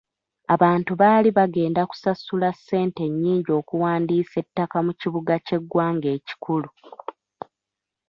[0.55, 6.69] Abantu baali bagenda kusasula ssente nnyingi okuwandiisa ettaka mu kibuga ky'eggwanga ekikulu.